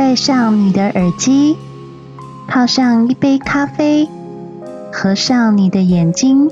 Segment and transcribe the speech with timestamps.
[0.00, 1.54] 戴上你的耳机，
[2.48, 4.08] 泡上一杯咖啡，
[4.90, 6.48] 合上你的眼睛，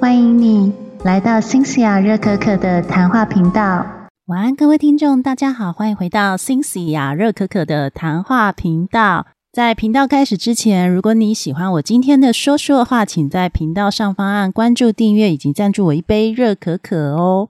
[0.00, 0.72] 欢迎你
[1.04, 3.86] 来到新西亚热可可的谈话频道。
[4.26, 9.26] 晚安，各位听众，大家好，欢迎回到新西亚热可可的谈话频道。
[9.52, 17.48] 在频道开始之前，如果你喜欢我今天的说说的话，请在频道上方按关注、订阅以及赞助我一杯热可可哦。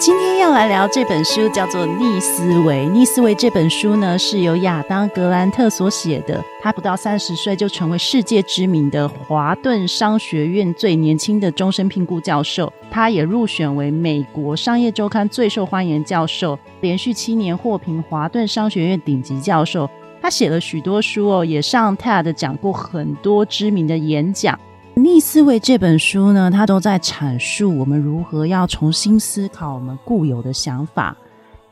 [0.00, 2.84] 今天要来聊这本书，叫做《逆思维》。
[2.90, 6.42] 《逆思维》这本书呢，是由亚当·格兰特所写的。
[6.60, 12.70] 他不到三十岁就成为世界知名的华顿商学院最年轻的终身聘雇教授。
[12.90, 19.88] 他也入选为美国商业周刊最受欢迎教授，连续七年获评华顿商学院顶级教授。
[20.20, 24.58] 他写了许多书哦，也上 TED 讲过很多知名的演讲。
[24.96, 31.16] 逆思维这本书呢，它都在阐述我们如何要重新思考我们固有的想法。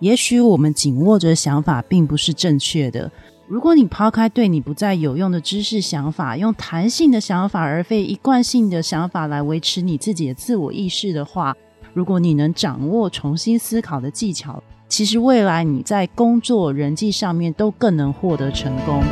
[0.00, 3.10] 也许我们紧握着想法并不是正确的。
[3.46, 11.56] 如果你抛开对你不再有用的知识想法，用弹性的想法而非一贯性的想法来维持你自己的自我意识的话，
[11.94, 19.02] 如果你能掌握重新思考的技巧，其实未来你在工作、人际上面都更能获得成功。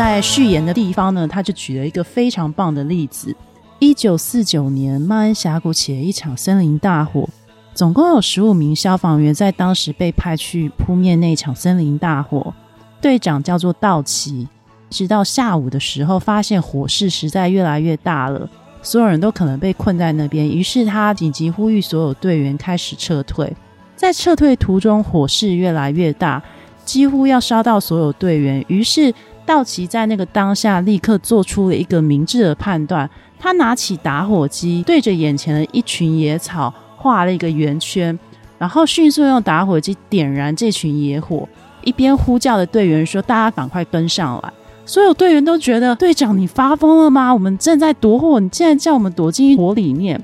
[0.00, 3.36] 在序言的地方呢，他就举了一个非常棒的例子：
[3.80, 7.28] 一九四九年，曼恩峡谷起了一场森林大火，
[7.74, 12.54] 总共有十五名消防员在当时被派去扑灭那场森林大火。
[12.98, 14.48] 队长叫做道奇。
[14.88, 18.48] 直到下午的时候，发现火势实在越来越大了，
[18.80, 20.48] 所有人都可能被困在那边。
[20.48, 23.54] 于是他紧急呼吁所有队员开始撤退。
[23.96, 26.42] 在撤退途中，火势越来越大，
[26.86, 28.64] 几乎要烧到所有队员。
[28.68, 29.12] 于是。
[29.50, 38.16] 道奇在那个当下立刻做出了一个明智的判断，他拿起打火机，对着眼前的一群野草画了一个圆圈，
[38.58, 41.48] 然后迅速用打火机点燃这群野火，
[41.82, 44.52] 一边呼叫的队员说：“大家赶快跟上来！”
[44.86, 47.34] 所有队员都觉得队长你发疯了吗？
[47.34, 50.22] 我们正在躲火，你竟然叫我们躲进火里面！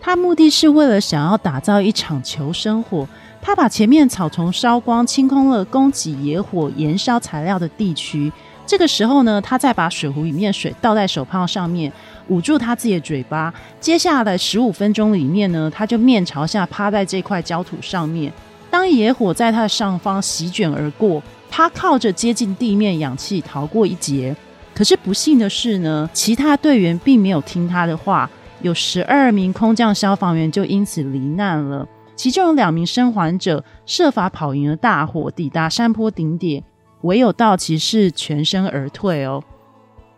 [0.00, 3.06] 他目的是为了想要打造一场求生火，
[3.42, 8.32] 他把前面草丛烧光，清空了供给野火燃烧材料的地区。
[8.72, 11.92] 这个时候呢，他再把水壶里面水倒在手帕上面，
[12.28, 13.52] 捂住他自己的嘴巴。
[13.78, 18.32] 接下来十五分钟里面呢，他就面朝下趴在这块焦土上面。
[18.70, 24.34] 当野火在他的上方席卷而过，他靠着接近地面氧气逃过一劫。
[24.74, 28.30] 可是不幸的是呢，其他队员并没有听他的话，
[28.62, 31.86] 有十二名空降消防员就因此罹难了。
[32.16, 36.64] 其中有两名生还者设法跑赢了大火，抵达山坡顶点。
[37.02, 39.42] 唯有道奇是全身而退哦。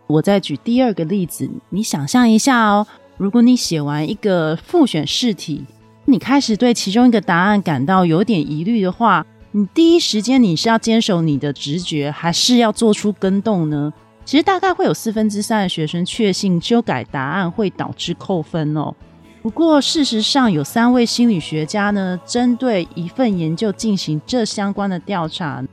[0.07, 2.85] 我再举第二个例子，你想象一下哦，
[3.17, 5.65] 如果你写完一个复选试题，
[6.05, 13.91] 你开始对其中一个答案感到有点疑虑的话，你第一时间你是要坚守你的直觉，还是要做出更动呢？
[14.23, 18.93] 其实大概会有四分之三的学生确信修改答案会导致扣分哦。
[19.41, 25.63] 不过事实上，有三位心理学家呢，针对一份研究进行这相关的调查。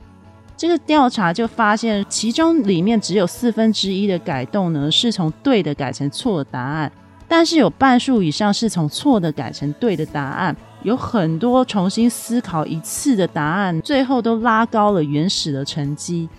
[0.63, 6.89] 这个调查就发现，其中里面只有四分之一的改动呢，是从对的改成错的答案，
[7.27, 10.55] 但是有半数以上是从错的改成对的答案。
[10.83, 16.29] 有很多重新思考一次的答案，最后都拉高了原始的成绩。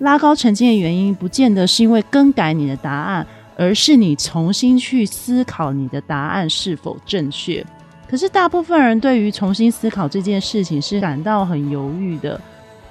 [0.00, 3.24] 拉高成绩的原因，不见得是因为更改你的答案，
[3.56, 7.64] 而是你重新去思考你的答案是否正确。
[8.08, 12.40] 可是大部分人对于重新思考这件事情是感到很犹豫的。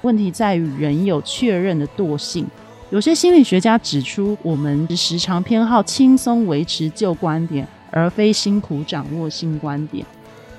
[0.02, 2.46] 问题在于人有确认的惰性。
[2.90, 10.04] 有些心理学家指出，我们时常偏好轻松维持旧观点，而非辛苦掌握新观点。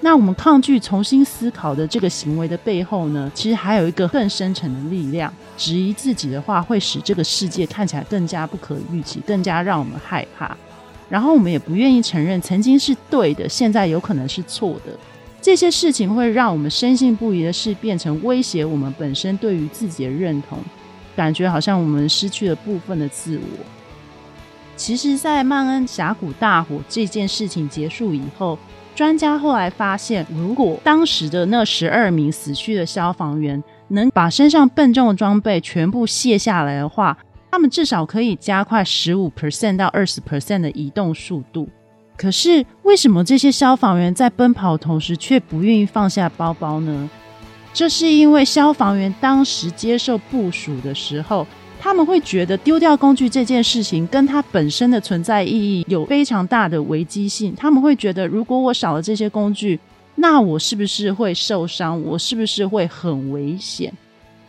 [0.04, 3.32] 那我们抗拒重新思考的这个行为的背后呢？
[3.36, 5.32] 其实还有一个更深层的力量。
[5.58, 10.58] 质疑自己的话，会使这个世界看起来更加不可预期，更加让我们害怕。
[11.08, 14.98] 然后我们也不愿意承认曾经是对的，现在有可能是错的。
[15.42, 20.60] 这些事情会让我们深信不疑的事变成威胁我们本身对于自己的认同，
[21.16, 23.66] 感觉好像我们失去了部分的自我。
[24.76, 28.58] 其实，在曼恩峡谷大火这件事情结束以后，
[28.96, 37.18] 专家后来发现，如果当时的那十二名死去的消防员能把身上笨重的装备全部卸下来的话，
[37.50, 41.68] 他们至少可以加快十五 percent 到二十 percent 的移动速度。
[42.22, 47.10] 可是，为什么这些消防员在奔跑同时却不愿意放下包包呢？
[47.74, 51.48] 这是因为消防员当时接受部署的时候，
[51.80, 57.56] 他们会觉得丢掉工具这件事情跟它本身的存在意义有非常大的危机性。
[57.56, 59.80] 他们会觉得，如果我少了这些工具，
[60.14, 62.00] 那我是不是会受伤？
[62.04, 63.92] 我是不是会很危险？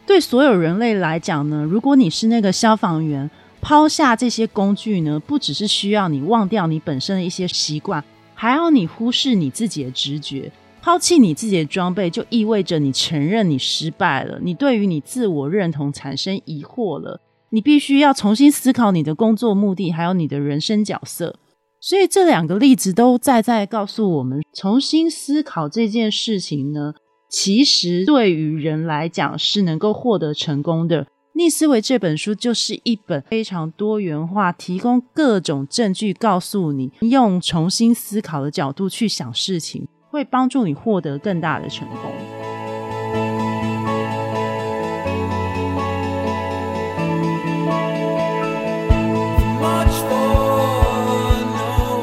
[0.05, 1.63] 对所有人类来讲呢？
[1.63, 3.31] 如果你是那个消防员，
[3.63, 8.05] 抛下这些工具呢，不只是需要你忘掉你本身的一些习惯，
[8.35, 10.51] 还要你忽视你自己的直觉，
[10.83, 17.21] 抛弃你自己的装备，就意味着你承认你失败了，你对于你自我认同产生疑惑了，
[17.51, 21.37] 你必须要重新思考你的工作目的，还有你的人生角色。
[21.81, 26.95] 所以这两个例子都在在告诉我们，重新思考这件事情呢，
[27.31, 31.07] 其实对于人来讲是能够获得成功的。
[31.43, 42.13] 逆思维这本书就是一本非常多元化，提供各种证据，告诉你用重新思考的角度去想事情，会帮助你获得更大的成功。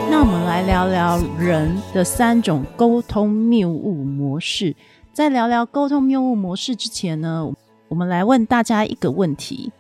[0.10, 4.76] 那我们来聊聊人的三种沟通谬误模式。
[5.14, 7.50] 在聊聊沟通谬误模式之前呢，
[7.90, 9.72] 我们来问大家一个问题：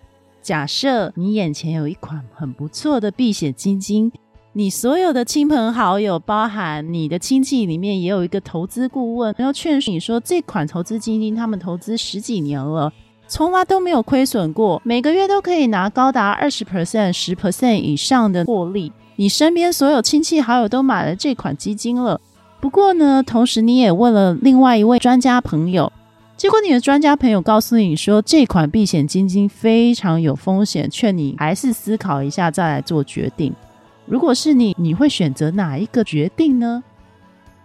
[0.41, 4.11] 假设你眼前有一款很不错的避险基金，
[4.53, 12.91] 你所有的亲朋好友，包含你的亲戚里面，也有一个投资顾问，要劝说你说这款投资基金，他们投资十几年了，
[13.27, 18.91] 从来都没有亏损过，每个月都可以拿高达二十 percent、十 percent 以上的获利。
[19.17, 22.19] 你身边所有亲戚好友都买了这款基金了，
[22.59, 25.91] 不过呢，同时你也问了另外一位专家朋友，
[26.39, 33.53] 结果你的专家朋友告诉你说这款避险基金非常有风险，劝你还是思考一下再来做决定。
[34.05, 36.81] 如果是你，你会选择哪一个决定呢？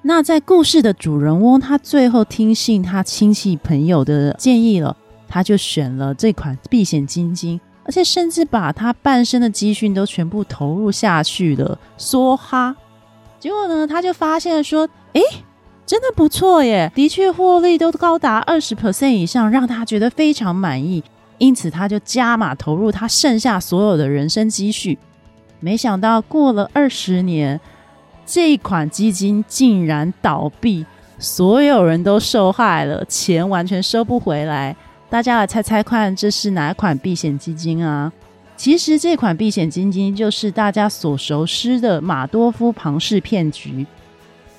[0.02, 4.96] 那在故事的主人翁，他最后听信他亲戚朋友的建议了，
[5.28, 7.60] 他就选了这款避险基金。
[7.84, 12.74] 而且甚至把他半生的积蓄都全部投入下去了，梭哈。
[13.38, 15.22] 结果呢，他就发现说：“诶，
[15.86, 21.02] 真的不错耶，的确获利都高达二十 percent 以上，让他觉得非常满意。
[21.38, 24.98] 因此，他就加码投入他剩下所有的人生积蓄。
[25.60, 27.60] 没想到过了二十年，
[28.24, 30.86] 这一款基金竟然倒闭，
[31.18, 34.74] 所有人都受害了，钱完全收不回来。”
[35.10, 38.10] 大家来猜猜看，这是哪款避险基金啊？
[38.56, 43.86] 其实这款避险基金就是大家所熟悉的马多夫庞氏骗局。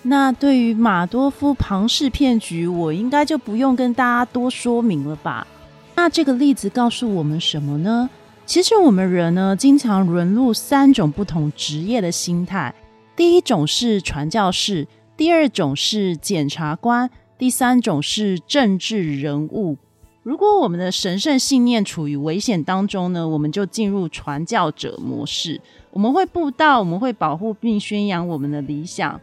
[0.08, 5.48] 那对于马多夫庞氏骗局，我应该就不用跟大家多说明了吧？
[5.96, 8.08] 那这个例子告诉我们什么呢？
[8.46, 12.76] 其实我们人呢，经常沦入三种不同职业的心态：
[13.16, 14.88] 第一种是传教士，
[15.18, 17.10] 第二种是检察官，
[17.40, 19.76] 第三种是政治人物。
[20.22, 25.60] 如果我们的神圣信念处于危险当中呢，我们就进入传教者模式。
[25.90, 29.20] 我们会布道，我们会保护并宣扬我们的理想。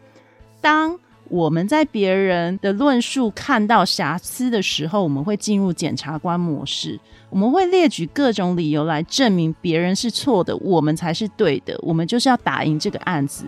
[0.62, 0.99] 当
[1.29, 6.99] 我们在别人的论述看到瑕疵的时候，我们会进入检察官模式。
[7.29, 11.76] 我们会列举各种理由来证明别人是错的，我们才是对的。
[11.82, 13.44] 我们就是要打赢这个案子。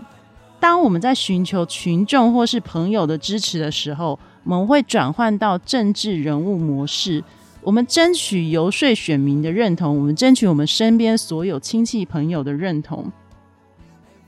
[0.59, 7.23] 当我们在寻求群众或是朋友的支持的时候，我们会转换到政治人物模式。
[7.61, 13.13] 我们争取游说选民的认同，我们争取我们身边所有亲戚朋友的认同。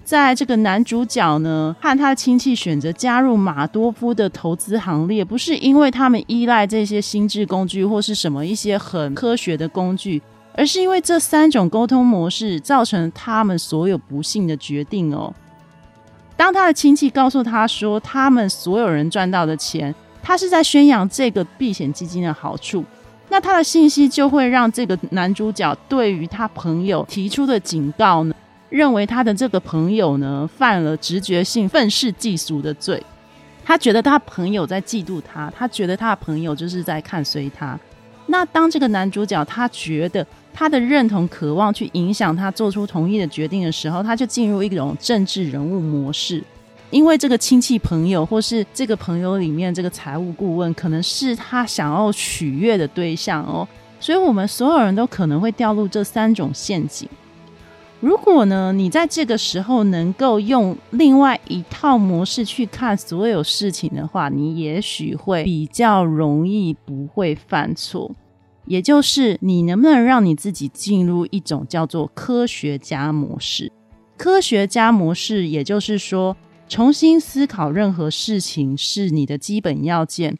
[0.06, 10.22] 在这个男主角呢，和他的亲戚选择加入马多夫的投资行列，不是因为他们依赖这些心智工具或是什么一些很科学的工具，
[10.54, 15.34] 而是因为这三种沟通模式造成他们所有不幸的决定哦。
[16.36, 19.92] 当他的亲戚告诉他说，他们所有人赚到的钱，
[20.22, 22.84] 他是在宣扬这个避险基金的好处。
[23.28, 28.32] 那他的信息就会让这个男主角对于他朋友提出的警告呢，
[28.76, 33.02] 认为他的这个朋友呢犯了直觉性愤世嫉俗的罪。
[33.64, 37.78] 他觉得他朋友在嫉妒他，他觉得他的朋友就是在看衰他。
[38.26, 46.42] 那当这个男主角他觉得他的认同渴望去影响他做出同意的决定的时候，他就进入一种政治人物模式。
[46.90, 53.66] 因为这个亲戚朋友，或是这个朋友里面这个财务顾问，可能是他想要取悦的对象哦，
[53.98, 57.08] 所以我们所有人都可能会掉入这三种陷阱。
[58.00, 68.14] 如果呢，你在这个时候能够用另外一套模式去看所有事情的话，你也许会比较容易不会犯错。
[68.66, 73.72] 也就是你能不能让你自己进入一种叫做科学家模式？
[74.16, 76.36] 科学家模式，也就是说。
[76.68, 80.36] 重新思考任何事情是你的基本要件。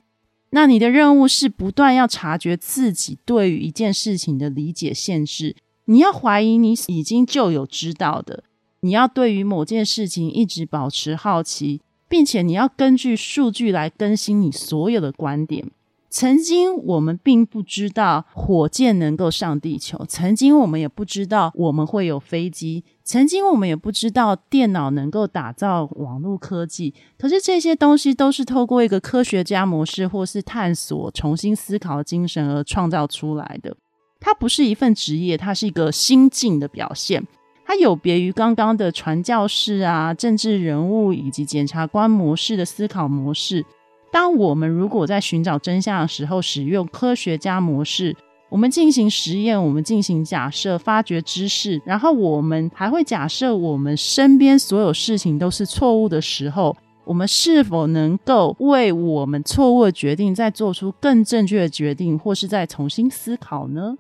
[0.51, 5.55] 那你的任务是不断要察觉自己对于一件事情的理解限制。
[5.87, 8.45] 你要怀疑你已经就有知道的。
[8.81, 11.81] 你要对于某件事情一直保持好奇。
[12.09, 15.71] 并且你要根据数据来更新你所有的观点。
[16.09, 26.95] 曾经我们并不知道火箭能够上地球，曾经我们也不知道我们会有飞机，曾经我们也不知道电脑能够打造网络科技。
[27.19, 33.77] 可是这些东西都是透过一个科学家模式，或是探索、重新思考的精神而创造出来的。
[34.21, 37.23] 它不是一份职业，它是一个心境的表现。
[37.65, 43.65] 它有别于刚刚的传教士啊、政治人物以及检察官模式的思考模式。
[44.13, 48.17] 当我们如果在寻找真相的时候，使用科学家模式，
[48.49, 63.97] 我们进行实验，我们进行假设，发掘知识，然后我们还会假设我们身边所有事情都是错误的时候，我们是否能够为我们错误的决定再做出更正确的决定，或是再重新思考呢？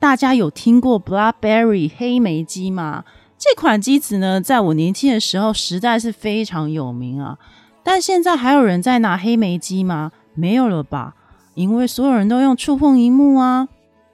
[0.00, 3.04] 大家有听过 BlackBerry 黑莓机吗？
[3.36, 7.36] 这款机子呢，在我年轻的时候实在是非常有名啊。
[7.82, 10.12] 但现在还有人在拿黑莓机吗？
[10.34, 11.16] 没有了吧，
[11.54, 13.66] 因为所有人都用触碰荧幕啊。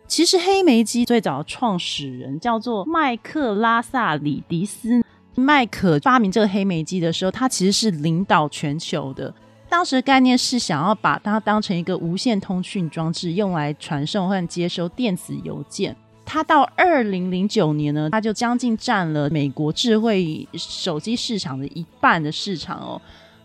[0.07, 9.35] 其实黑莓机最早的创始人叫做麦克拉萨里迪斯，麦克发明这个黑莓机的时候，他其实是领导全球的。
[9.75, 15.97] 当时的概念是想要把它当成一个无线通讯装置，用来传送和接收电子邮件。
[16.25, 23.03] 他到二零零九年呢，他就将近占了美国智慧手机市场的一半的市场哦。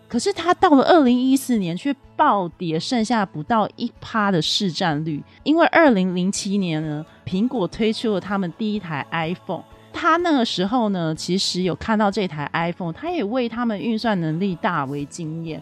[0.08, 5.24] 可是它到了二零一四年却暴跌，剩下不到一趴的市占率。
[5.42, 15.60] 因为二零零七年呢，苹果推出了他们第一台 iPhone，他那个时候呢，其实有看到这台 iPhone，他也为他们运算能力大为惊艳。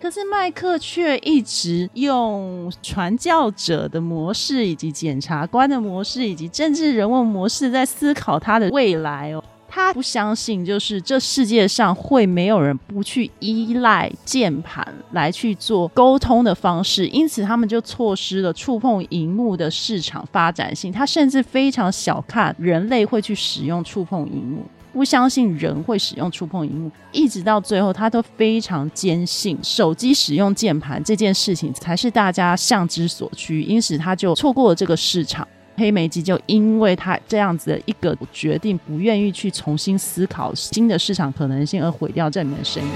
[0.00, 9.42] 可是麦克却一直用传教者的模式，以及检察官的模式，以及政治人物模式，在思考他的未来哦。
[9.70, 20.90] 他不相信，就是这世界上会没有人不去依赖键盘来去做沟通的方式，因此他们就错失了触碰荧幕的市场发展性。
[20.90, 24.64] 他甚至非常小看人类会去使用触碰荧幕，
[24.98, 35.46] 不相信人会使用触碰荧幕，一直到最后，他都非常坚信手机使用键盘这件事情才是大家向之所趋，因此他就错过了这个市场。
[35.76, 42.88] 黑莓机就因为他这样子的一个决定，不愿意去重新思考新的市场可能性，而毁掉这里面的生意。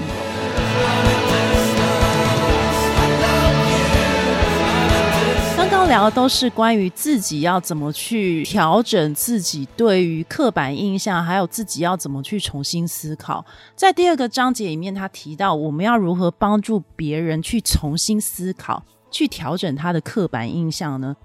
[5.93, 13.45] 聊的都是关于自己要怎么去调整自己对于刻板印象，还有自己要怎么去重新思考。
[13.75, 21.15] 在第二个章节里面，他提到我们要如何帮助别人去重新思考，去调整他的刻板印象呢？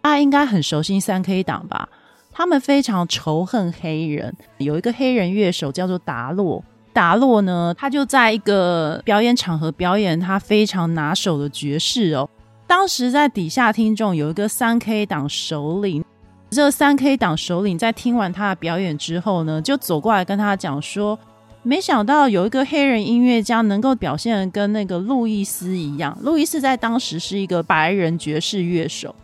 [0.00, 1.88] 大家应该很熟悉三 K 党吧？
[2.30, 4.32] 他们非常仇恨黑人。
[4.58, 12.30] 有一个黑人乐手叫做达洛，达洛呢，他就在一个表演场合表演他非常拿手的爵士哦。
[12.66, 16.04] 当时在底下听众有一个三 K 党首领，
[16.50, 21.18] 这三 K 党首领在听完他的表演之后呢，就走过来跟他讲说
[21.62, 26.16] ：“没想到有一个黑人音乐家能够表现的跟那个路易斯一样。
[26.22, 29.14] 路易斯在当时是一个白人爵士乐手。”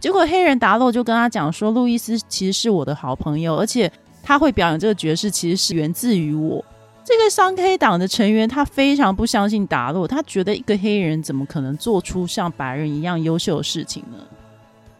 [0.00, 3.90] 结果黑人达洛就跟他讲说，路易斯其实是我的好朋友，而且
[4.22, 6.64] 他会表演这个爵士，其实是源自于我。
[7.06, 14.18] 这个三 K 党的成员他非常不相信达洛，他觉得一个黑人怎么可能做出像白人一样优秀的事情呢？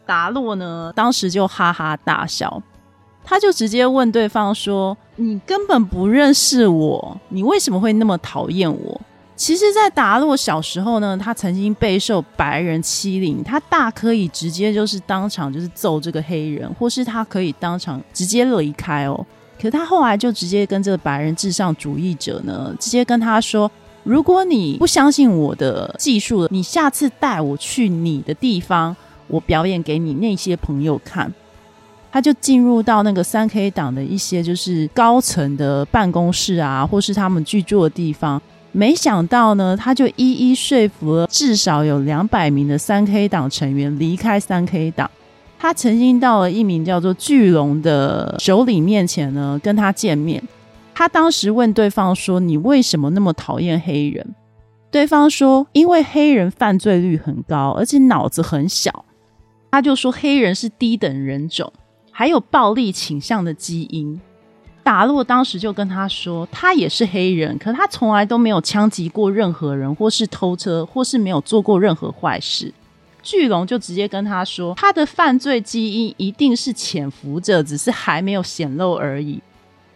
[0.06, 2.62] 达洛呢，当时就哈哈大笑，
[3.24, 9.00] 他就直接问对方说：“你根本不认识我，你为什么会那么讨厌我？”
[9.34, 19.26] 其实，在达洛小时候呢，他曾经备受白人欺凌，他大可以直接就是当场就是揍这个黑人，或是他可以当场直接离开哦。
[19.60, 23.70] 可他后来就直接跟这个白人至上主义者呢，直接跟他说
[24.04, 28.94] ：“如果你不相信我的技术，你下次带我去你的地方，
[29.28, 31.32] 我表演给你那些朋友看。”
[32.12, 38.40] 他就进入到那个三 K 党的一些就是高层的办公室啊，或是他们居住的地方。
[38.72, 45.10] 没想到呢，他就一一说服了至少有两百名的三 K 党成员离开三 K 党。
[45.58, 50.42] 他曾经到了一名叫做巨龙的首领面前呢，跟他见面。
[50.94, 54.34] 他当时问对方说：“你为什么那么讨厌黑人？”
[54.90, 59.04] 对方说：“因为黑人犯罪率很高，而且脑子很小。”
[59.72, 61.70] 他就说：“黑人是低等人种，
[62.10, 64.18] 还有暴力倾向的基因。”
[64.82, 72.72] 达洛当时就跟他说，他也是黑人，可他从来都没有枪击过任何人，或是偷车，或是没有做过任何坏事。
[73.26, 79.42] 巨龙就直接跟他说，他的犯罪基因一定是潜伏着，只是还没有显露而已。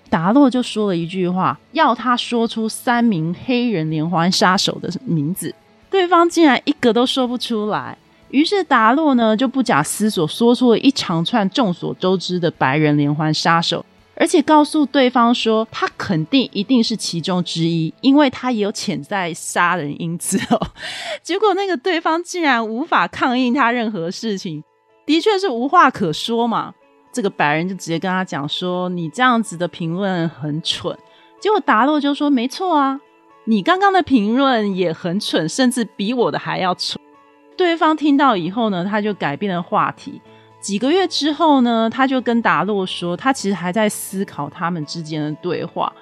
[0.09, 5.55] 达洛就说了一句话，要他说出三名黑人连环杀手的名字，
[5.89, 7.97] 对方竟然一个都说不出来。
[8.31, 13.87] 于是达洛呢就不假思索说出了一长串众所周知的白人连环杀手，
[14.21, 20.61] 而且告诉对方说他肯定一定是其中之一，因为他也有潜在杀人因子哦。
[21.23, 24.63] 结果那个对方竟然无法抗议他任何事情，
[25.07, 26.75] 的确是无话可说嘛。
[27.11, 30.95] 这个白人就直接跟他讲说：“你这样子的评论很蠢。”
[31.41, 33.01] 结果达洛就说：“没错啊，
[33.47, 37.01] 你刚刚的评论也很蠢，甚至比我的还要蠢。”
[37.57, 40.21] 对方听到以后呢，他就改变了话题。
[40.61, 45.93] 几个月之后呢，他就跟达洛说，他其实还在思考他们之间的对话，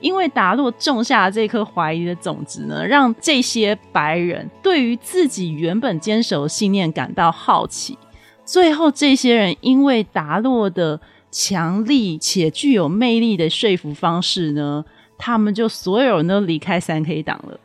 [0.00, 7.98] 因为达洛种下这颗怀疑的种子呢，让这些白人对于自己原本坚守的信念感到好奇。
[8.44, 10.98] 最后，这些人因为达洛的
[11.30, 14.82] 强力且具有魅力的说服方式呢，
[15.18, 17.60] 他们就所有人都离开三 K 党了。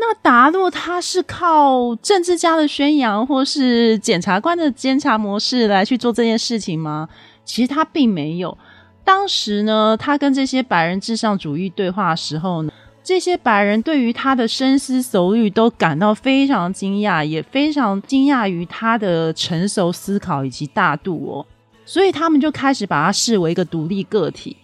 [0.00, 7.08] 那达洛他是靠政治家的宣扬，或是检察官的监察模式来去做这件事情吗？
[7.44, 8.56] 其实他并没有。
[9.04, 21.46] 当时呢，他跟这些白人至上主义对话的时候呢，这些白人对于他的深思熟虑都感到非常惊讶，也非常惊讶于他的成熟思考以及大度哦，
[21.84, 24.56] 所以他们就开始把他视为一个独立个体。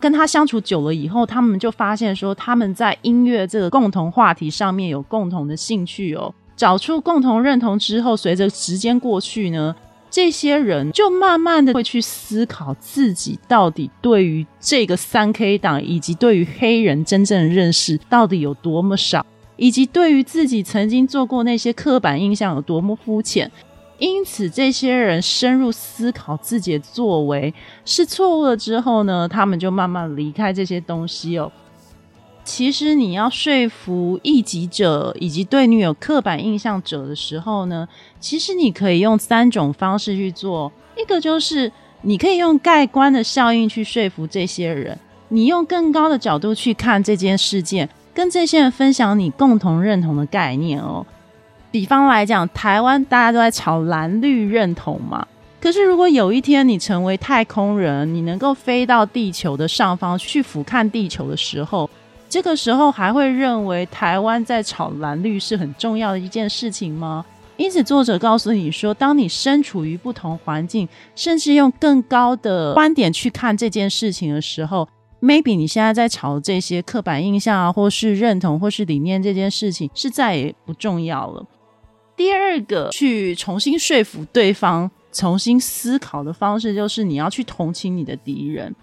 [0.00, 6.32] 跟他相处久了以后，他们就发现说，他们在音乐这个共同话题上面有共同的兴趣哦。
[6.56, 9.74] 找出共同认同之后，随着时间过去呢，
[10.10, 19.24] 这些人就慢慢的会去思考自己到底对于这个三 K 党以及对于黑人真正的认识到底有多么少，
[19.56, 23.50] 以及对于自己曾经做过那些刻板印象有多么肤浅。
[23.98, 27.52] 因此，这些人深入思考自己的作为
[27.84, 31.50] 是错误了之后呢，他们就慢慢离开这些东西哦。
[32.44, 37.86] 其实，你要说服异己者以及对你有刻板印象者的时候呢，
[38.20, 40.72] 其实你可以用三种方式去做。
[40.96, 41.70] 一个就是
[42.02, 51.04] 你可以用盖棺的效应去说服这些人，你用更高的角度去看这件事件，跟这些人分享你共同认同的概念哦。
[51.70, 55.26] 比方来讲，台湾大家都在吵蓝绿认同嘛。
[55.60, 61.90] 可是如果有一天你成为太空人，你能够飞到地球的上方去俯瞰地球的时候，
[62.28, 67.24] 这个时候还会认为台湾在吵蓝绿是很重要的一件事情吗？
[67.56, 74.88] 因此，作者告诉你说，当你身处于不同环境，甚至用更高的观点去看这件事情的时候
[75.20, 81.44] ，maybe 你现在在吵这些刻板印象啊，或是认同，或是理念这件事情，是再也不重要了。
[82.18, 88.74] 第二个去重新说服对方、重新思考的方式，就是你要去同情你的敌人，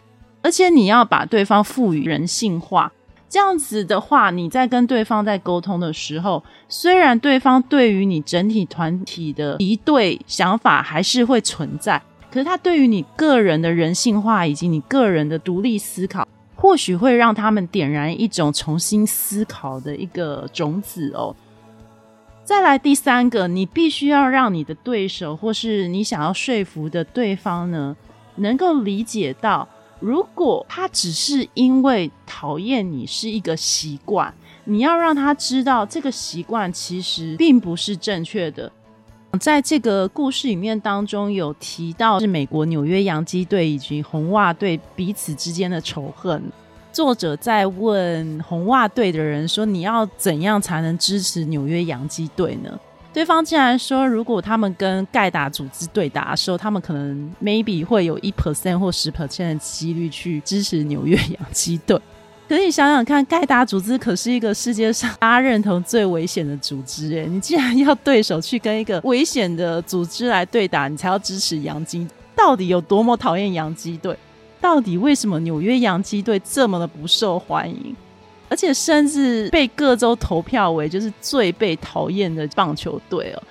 [0.41, 2.91] 而且你要把对方赋予人性化。
[3.27, 21.35] 这样子的话，你在跟对方在沟通的时候，虽然对方对于你整体团体的敌对想法还是会存在，可是他对于你个人的人性化以及你个人的独立思考，或许会让他们点燃一种重新思考的一个种子哦。
[22.45, 27.97] 再来第三个，你必须要让你的对手或是你想要说服的对方呢，
[28.35, 29.67] 能够理解到，
[29.99, 34.31] 如果他只是因为讨厌你是一个习惯，
[34.65, 38.71] 你要让他知道这个习惯其实并不是正确的。
[39.39, 46.41] 在这个故事里面当中有提到是美国纽约洋基队以及红袜队彼此之间的仇恨。
[46.95, 52.69] 作者在问红袜队的人说：“你要怎样才能支持纽约洋基队呢？”
[53.11, 61.99] 对方竟然说：“如果他们跟盖达组织对打的时候，他们可能 maybe 会有一 percent 或十 percent 的几率去支持纽约洋基队。
[62.47, 74.17] ”可是你想想看，盖达组织可是一个世界上大家认同最危险的组织，哎，你既然要对手去跟一个危险的组织来对打，你才要支持洋基，到底有多么讨厌洋基队？
[74.65, 77.95] 到底为什么纽约洋基队这么的不受欢迎，
[78.49, 83.43] 而且甚至被各州投票为就是最被讨厌的棒球队哦？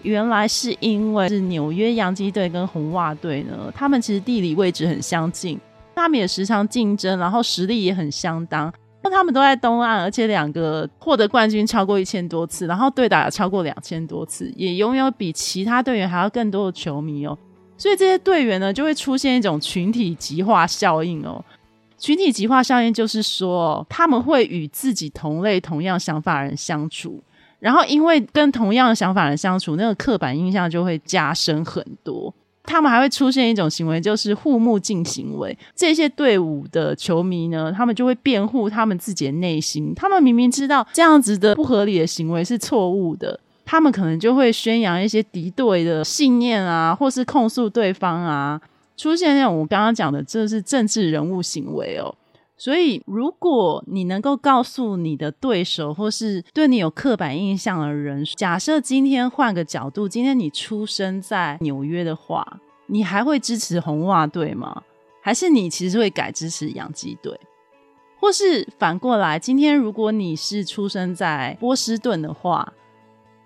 [0.00, 5.60] 原来是因为是纽约洋基队跟红袜队呢，他们其实地理位置很相近，
[5.94, 8.72] 他们也时常竞争，然后实力也很相当。
[9.02, 17.36] 那他们都在东岸，而且两个获得冠军超过一千多次，然后对打超过两千多次，也拥有比其他队员还要更多的球迷哦。
[17.78, 21.42] 所以这些队员呢，就会出现一种群体极化效应哦。
[21.96, 27.22] 群体极化效应就是说，他们会与自己同类、同样想法的人相处，
[27.58, 32.34] 然后因为跟同样想法人相处，那个刻板印象就会加深很多。
[32.64, 35.56] 他们还会出现一种行为，就是护目镜行为。
[35.74, 39.94] 这些队伍的球迷呢，他们就会辩护他们自己的内心。
[39.96, 48.58] 他们明明知道这样子的不合理的行为是错误的，他们可能就会宣扬一些敌对的信念啊，或是控诉对方啊，
[48.96, 52.14] 出现那种我刚刚讲的，这是政治人物行为哦。
[52.56, 64.82] 所以，如果你能够告诉你的对手，或是对你有刻板印象的人，假设今天换个角度，今天你出生在纽约的话，你还会支持红袜队吗？
[65.20, 67.38] 还是你其实会改支持洋基队？
[68.18, 72.72] 或是反过来，今天如果你是出生在波士顿的话，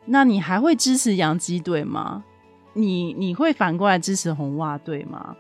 [0.05, 2.25] 那你还会支持洋基队吗？
[2.75, 5.37] 你你会反过来支持红袜队吗？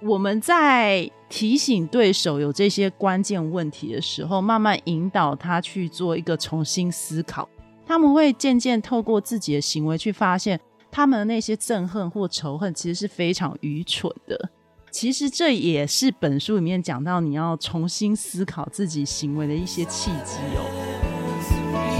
[0.00, 7.48] 我们在提醒对手有这些关键问题的时候，慢慢引导他去做一个重新思考。
[7.86, 14.50] 他们会渐渐透过自己的行为去发现，他们的那些憎恨或仇恨其实是非常愚蠢的。
[14.90, 21.93] 其实这也是本书里面讲到你要重新思考自己行为的一些契机哦。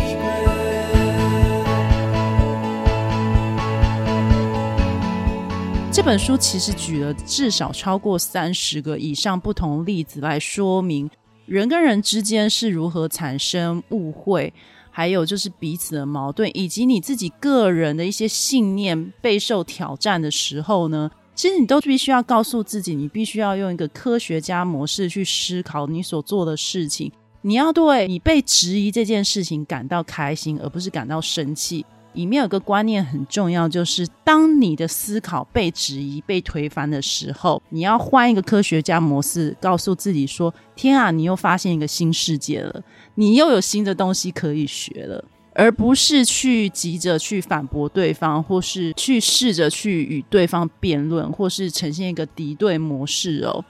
[6.05, 11.09] 本书其实举了至少超过三十个以上不同例子来说明
[11.47, 14.53] 人跟人之间是如何产生误会，
[14.90, 31.85] 还有就是彼此的矛盾，以及你自己个人的一些信念备受挑战的时候呢，其实你都必须要告诉自己，你必须要用一个科学家模式去思考你所做的事情，你要对你被质疑这件事情感到开心，而不是感到生气。
[32.14, 42.83] 里面有个观念很重要，就是当你的思考被质疑、被推翻的时候，你要换一个科学家模式，告诉自己说：“天啊，你又发现一个新世界了，
[43.16, 45.24] 你又有新的东西可以学了。”
[45.57, 53.64] 而不是去急着去反驳对方，或是去试着去与对方辩论，或是呈现一个敌对模式哦。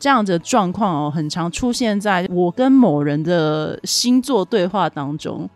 [0.00, 5.48] 这样的状况哦，很常出现在我跟某人的星座对话当中。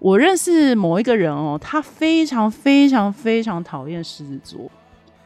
[0.00, 4.58] 我认识某一个人哦，他非常非常非常讨厌狮子座。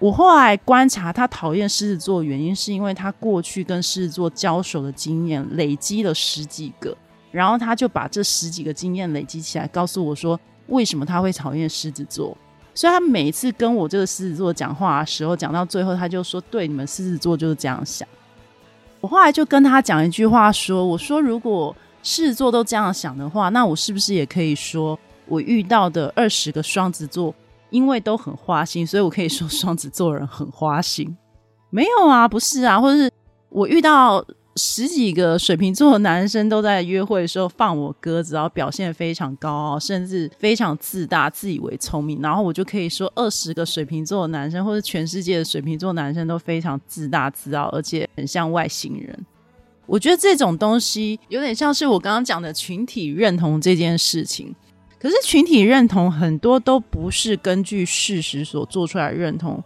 [0.00, 6.94] 我后来观察他讨厌狮子座的原因，是因为他过去跟狮子座交手的经验累积了十几个，
[7.30, 12.36] 然后他就把这十几个经验累积起来，告诉我说为什么他会讨厌狮子座。
[12.74, 18.06] 所以他每一次跟我这个狮子座讲话的时候，讲到最后，他就说：“对，你们狮子座就是这样想。”
[19.00, 27.34] 我后来就跟他讲一句话，说：“我说如果。”狮子座都这样想的话，那我是不是也可以说，我遇到的二十个双子座，
[27.70, 31.16] 因为都很花心， 所以我可以说双子座人很花心？
[31.70, 33.10] 没有啊，不是啊，或者是
[33.48, 34.24] 我遇到
[34.56, 49.26] 十几个水瓶座的男生都在约会的时候放我鸽子，然后表现非常高傲，甚至非常自大、自以为聪明，然后我就可以说二十个水瓶座的男生，或者全世界的水瓶座男生都非常自大、自傲，而且很像外星人。
[49.86, 54.54] 我觉得这种东西有点像是我刚刚讲的群体认同这件事情，
[54.98, 59.62] 可是群体认同很多都不是根据事实所做出来认同。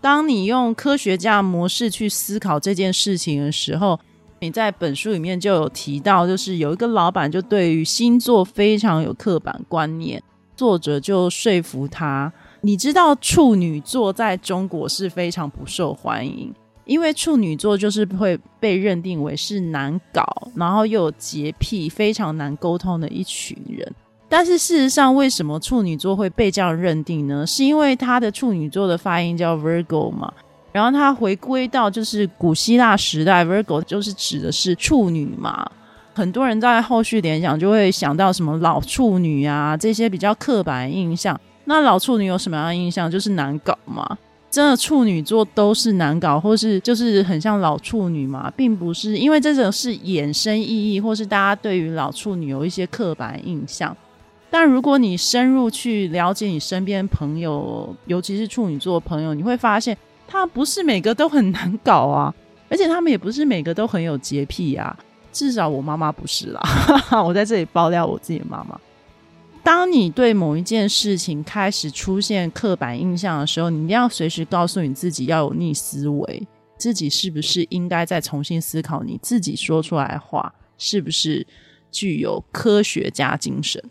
[0.00, 3.98] 当你用科学家模式去思考这件事情的时候，
[4.40, 10.22] 你在本书里面就有提到，就是有一个老板就对于星座非常有刻板观念，
[10.54, 16.54] 作者就说服他，你知道处女座在中国是非常不受欢迎。
[16.86, 23.92] 因为处女座就是会被认定为是难搞，然后又有洁癖，非常难沟通的一群人。
[24.28, 27.46] 但是事实上，为什么处女座会被这样认定呢？
[27.46, 30.32] 是因为他的处女座的发音叫 Virgo 嘛？
[30.72, 35.68] 然后他回归到就是古希腊时代，Virgo 就是指的是处女嘛。
[36.14, 41.38] 很多人在后续联想就会想到什么老处女啊这些比较刻板印象。
[41.64, 43.10] 那老处女有什么样的印象？
[43.10, 44.16] 就是难搞嘛。
[44.56, 53.94] 真的处女座都是难搞，或是就是很像老处女嘛，并不是因为这种是衍生意义，或是大家对于老处女有一些刻板印象。
[54.48, 59.94] 但如果你深入去了解你身边朋友，尤其是处女座朋友，你会发现
[60.26, 62.34] 他不是每个都很难搞啊，
[62.70, 64.96] 而且他们也不是每个都很有洁癖啊。
[65.34, 66.62] 至少我妈妈不是啦，
[67.22, 68.80] 我在这里爆料我自己妈妈。
[69.66, 76.46] 当你对某一件事情开始出现刻板印象的时候，你一定要随时告诉你自己要有逆思维，
[76.78, 81.44] 自己是不是应该再重新思考你自己说出来的话是不是
[81.90, 83.82] 具有科学家精神？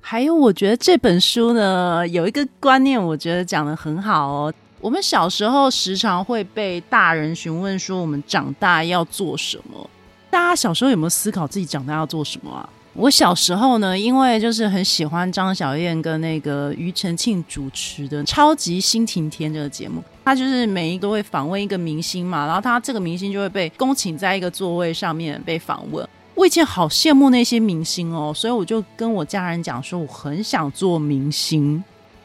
[0.00, 4.54] 还有，我觉得这本书呢有一个观念，我觉得讲的很好哦。
[4.80, 9.90] 我们小时候时常会被大人询问说，我们长大要做什么？
[10.30, 12.66] 大家小时候有没有思考自己长大要做什么啊？
[12.94, 26.06] 我小时候呢，因为就是很喜欢张小燕跟那个庾澄庆主持的《超级星晴天》这个节目，他就是每一个会访问一个明星嘛，然后他这个明星就会被恭请在一个座位上面被访问。
[26.34, 31.82] 我以前好羡慕那些明星哦，所以我就跟我家人讲说，我很想做明星。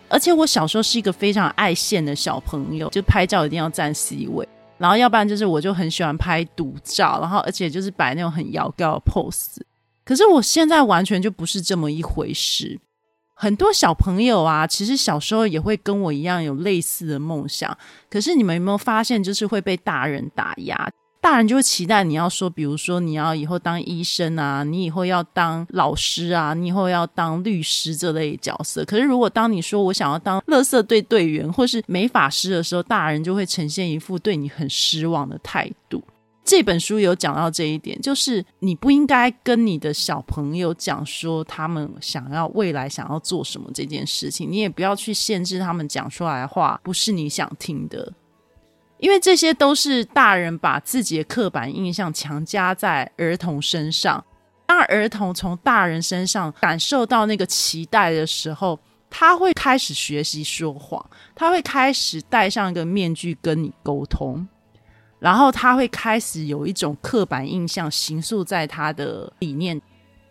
[0.09, 9.57] 而且我小时候是一个非常爱现的小朋友，就拍照一定要站 C 位，然后要不然就是我就很喜欢拍独照，然后而且就是摆那种很摇高的 pose。
[10.07, 12.79] 可是我现在完全就不是这么一回事。
[13.35, 17.77] 很多小朋友啊，其实小时候也会跟我一样有类似的梦想。
[18.09, 20.89] 可是你们有没有发现，就是会被大人打压？
[21.19, 28.85] 大人就会期待你要说，比如说你要以后当医生啊，你以后要当老师啊，你以后要当律师这类角色。
[28.85, 36.01] 可是如果当你说我想要当乐色队队员或是美法师的时候，大人就会呈现一副对你很失望的态度。
[36.47, 48.13] 这本书有讲到这一点，就是你不应该跟你的小朋友讲说他们想要未来想要做什么这件事情，你也不要去限制他们讲出来的话不是你想听的，
[48.99, 54.23] 因为这些都是大人把自己的刻板印象强加在儿童身上。
[54.65, 58.79] 当儿童从大人身上感受到那个期待的时候，
[59.09, 61.05] 他会开始学习说谎，
[61.35, 64.47] 他会开始戴上一个面具跟你沟通。
[65.19, 69.81] 然后他会开始有一种刻板印象形塑在他的理念，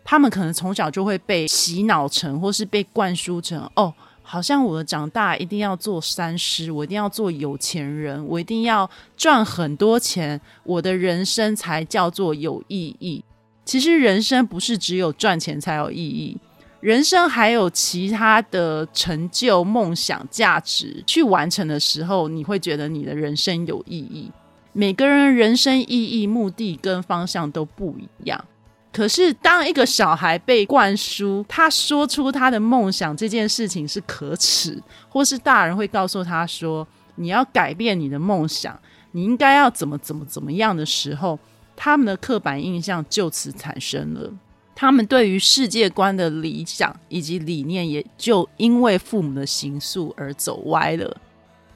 [0.03, 13.23] 他们可能从小就会被洗脑成，或是被灌输成，哦，好像我长大一定要做三师，我一定要做有钱人，我一定要赚很多钱，我的人生才叫做有意义。
[13.65, 16.37] 其实人生不是只有赚钱才有意义，
[16.79, 24.31] 人生还有其他的成就、梦想、价值去完成的时候，你会觉得你的人生有意义。
[24.79, 28.45] 每个人人生意义、目的跟方向都不一样。
[28.93, 38.79] 可是，当一个小孩被灌输他说出他的梦想这件事情是可耻，或是大人会告诉他说你要改变你的梦想，
[39.13, 41.39] 你应该要怎么怎么怎么样的时候，
[41.75, 44.31] 他们的刻板印象就此产生了。
[44.75, 51.17] 他们对于世界观的理想以及理念，也就因为父母的形塑而走歪了。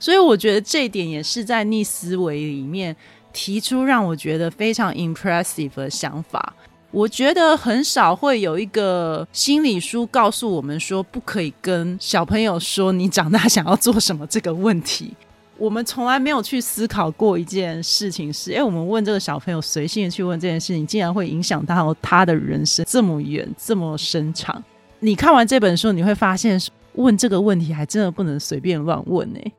[0.02, 2.94] 所以我觉得这一点也是在逆思维里面
[3.32, 6.54] 提出让我觉得非常 impressive 的想法。
[6.90, 15.14] 我觉得很少会有一个心理书告诉我们说不可以跟小朋友说你长大想要做什么这个问题。
[15.58, 24.62] 我们从来没有去思考过一件事情是：哎，我们问这个小朋友随性的去问这件事情，竟然会影响到他的人生这么远、这么深长。
[25.00, 26.60] 你看完这本书，你会发现
[26.96, 29.52] 问这个问题还真的不能随便乱问哎。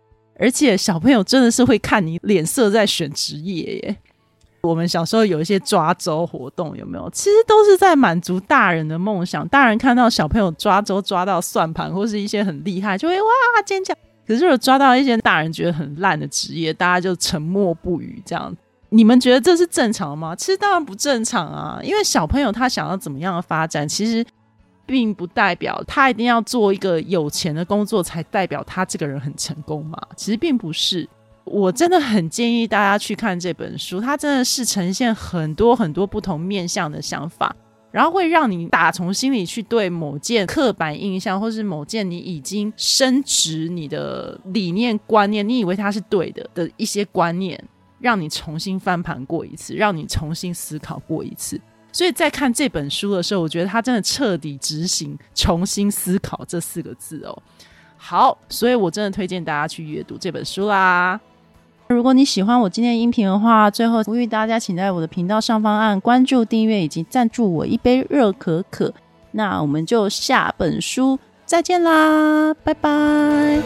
[0.43, 3.97] 而且小朋友真的是会看你脸色在选职业耶。
[4.63, 7.09] 我们小时候有一些抓周活动，有没有？
[7.11, 9.47] 其实都是在满足大人的梦想。
[9.47, 13.29] 大人看到小朋友抓周抓到算盘或是一些很厉害，就会哇
[13.65, 13.95] 尖叫。
[14.27, 18.21] 可是有抓到一些大人觉得很烂的职业，大家就沉默不语。
[18.27, 18.53] 这样，
[18.89, 20.35] 你们觉得这是正常吗？
[20.35, 24.27] 其实当然不正常啊，因为小朋友他想要怎么样的发展，其实。
[24.87, 29.99] 并不代表他一定要做一个有钱的工作，才代表他这个人很成功嘛？
[30.17, 31.09] 其实并不是。
[31.45, 37.55] 我真的很建议大家去看这本书，它真的是呈现很多很多不同面向的想法，
[37.91, 47.61] 然后会让你打从心里去对某件刻板印象，或是某件你已经升值你的理念观念，你以为它是对的的一些观念，
[47.99, 51.61] 让你重新翻盘过一次，让你重新思考过一次。
[51.93, 57.43] 所以在看这本书的时候，我觉得他真的彻底执行“重新思考”这四个字哦。
[57.99, 61.21] 好，所以我真的推荐大家去阅读这本书啦。
[61.89, 68.93] 如果你喜欢我今天音频的话，最后呼吁大家，请在我的频道上方按关注、订阅以及赞助我一杯热可可。
[69.33, 73.61] 那我们就下本书再见啦，拜拜。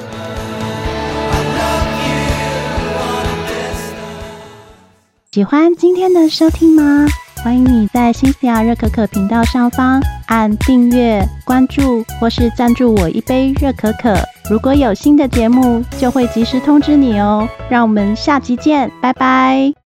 [5.31, 7.07] 喜欢今天的收听吗？
[7.47, 14.17] 欢迎你在新西亚热可可频道上方按订阅、关注或是赞助我一杯热可可。
[14.51, 17.49] 如果有新的节目，就会及时通知你哦。
[17.71, 19.77] 让我们下集见，拜拜。